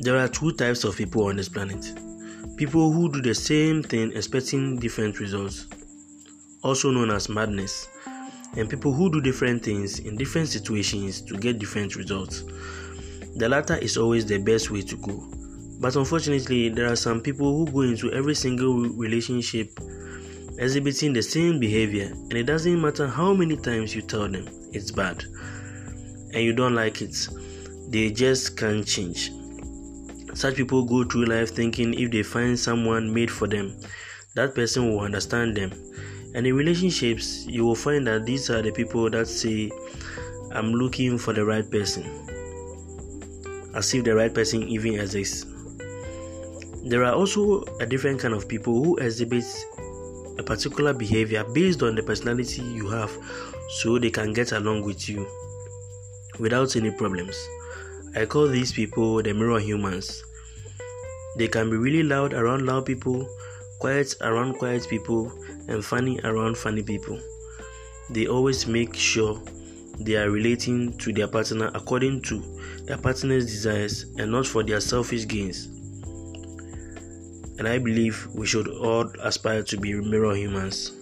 There 0.00 0.16
are 0.16 0.26
two 0.26 0.50
types 0.52 0.82
of 0.82 0.96
people 0.96 1.26
on 1.26 1.36
this 1.36 1.48
planet 1.48 1.94
people 2.56 2.90
who 2.90 3.10
do 3.12 3.22
the 3.22 3.34
same 3.34 3.80
thing 3.80 4.12
expecting 4.16 4.76
different 4.78 5.20
results, 5.20 5.66
also 6.62 6.90
known 6.90 7.10
as 7.10 7.28
madness, 7.28 7.88
and 8.56 8.68
people 8.68 8.92
who 8.92 9.10
do 9.10 9.20
different 9.20 9.64
things 9.64 10.00
in 10.00 10.16
different 10.16 10.48
situations 10.48 11.20
to 11.22 11.36
get 11.36 11.60
different 11.60 11.94
results. 11.94 12.42
The 13.36 13.48
latter 13.48 13.76
is 13.76 13.96
always 13.96 14.26
the 14.26 14.38
best 14.38 14.70
way 14.70 14.82
to 14.82 14.96
go. 14.96 15.28
But 15.80 15.94
unfortunately, 15.94 16.70
there 16.70 16.90
are 16.90 16.96
some 16.96 17.20
people 17.20 17.56
who 17.56 17.70
go 17.70 17.82
into 17.82 18.12
every 18.12 18.34
single 18.34 18.88
relationship 18.88 19.78
exhibiting 20.58 21.12
the 21.12 21.22
same 21.22 21.60
behavior, 21.60 22.06
and 22.06 22.32
it 22.32 22.44
doesn't 22.44 22.80
matter 22.80 23.06
how 23.06 23.32
many 23.32 23.56
times 23.56 23.94
you 23.94 24.02
tell 24.02 24.28
them 24.28 24.48
it's 24.72 24.90
bad 24.90 25.22
and 26.32 26.42
you 26.42 26.52
don't 26.52 26.74
like 26.74 27.00
it, 27.00 27.28
they 27.90 28.10
just 28.10 28.56
can't 28.56 28.84
change. 28.84 29.30
Such 30.34 30.56
people 30.56 30.84
go 30.84 31.04
through 31.04 31.26
life 31.26 31.50
thinking 31.54 31.94
if 31.94 32.10
they 32.10 32.22
find 32.22 32.58
someone 32.58 33.14
made 33.14 33.30
for 33.30 33.46
them, 33.46 33.76
that 34.34 34.54
person 34.54 34.90
will 34.90 35.00
understand 35.00 35.56
them. 35.56 35.72
And 36.34 36.46
in 36.46 36.56
relationships, 36.56 37.46
you 37.46 37.64
will 37.64 37.76
find 37.76 38.06
that 38.08 38.26
these 38.26 38.50
are 38.50 38.60
the 38.60 38.72
people 38.72 39.08
that 39.10 39.28
say, 39.28 39.70
I'm 40.52 40.72
looking 40.72 41.18
for 41.18 41.32
the 41.32 41.44
right 41.44 41.68
person, 41.70 42.04
as 43.74 43.94
if 43.94 44.02
the 44.04 44.14
right 44.14 44.34
person 44.34 44.64
even 44.64 44.98
exists. 44.98 45.46
There 46.84 47.04
are 47.04 47.14
also 47.14 47.62
a 47.80 47.86
different 47.86 48.20
kind 48.20 48.34
of 48.34 48.48
people 48.48 48.82
who 48.82 48.96
exhibit 48.96 49.44
a 50.38 50.42
particular 50.42 50.92
behavior 50.92 51.44
based 51.54 51.82
on 51.82 51.94
the 51.94 52.02
personality 52.02 52.62
you 52.62 52.88
have 52.88 53.16
so 53.68 53.98
they 53.98 54.10
can 54.10 54.32
get 54.32 54.50
along 54.50 54.82
with 54.82 55.08
you 55.08 55.26
without 56.40 56.74
any 56.74 56.90
problems. 56.90 57.48
I 58.16 58.26
call 58.26 58.46
these 58.46 58.72
people 58.72 59.20
the 59.22 59.32
mirror 59.32 59.58
humans. 59.58 60.22
They 61.36 61.48
can 61.48 61.68
be 61.68 61.76
really 61.76 62.04
loud 62.04 62.32
around 62.32 62.64
loud 62.64 62.86
people, 62.86 63.28
quiet 63.80 64.14
around 64.20 64.54
quiet 64.58 64.86
people, 64.88 65.32
and 65.66 65.84
funny 65.84 66.20
around 66.22 66.56
funny 66.56 66.82
people. 66.82 67.18
They 68.10 68.28
always 68.28 68.68
make 68.68 68.94
sure 68.94 69.42
they 69.98 70.14
are 70.14 70.30
relating 70.30 70.96
to 70.98 71.12
their 71.12 71.26
partner 71.26 71.72
according 71.74 72.22
to 72.22 72.40
their 72.84 72.98
partner's 72.98 73.46
desires 73.46 74.06
and 74.16 74.30
not 74.30 74.46
for 74.46 74.62
their 74.62 74.80
selfish 74.80 75.26
gains. 75.26 75.66
And 77.58 77.66
I 77.66 77.78
believe 77.78 78.28
we 78.32 78.46
should 78.46 78.68
all 78.68 79.10
aspire 79.22 79.64
to 79.64 79.76
be 79.76 79.94
mirror 79.94 80.36
humans. 80.36 80.92